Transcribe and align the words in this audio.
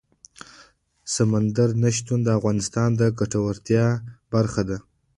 سمندر 1.13 1.69
نه 1.81 1.89
شتون 1.97 2.19
د 2.23 2.27
افغانانو 2.37 2.99
د 2.99 3.01
ګټورتیا 3.19 3.85
برخه 4.33 4.61
ده. 4.69 4.77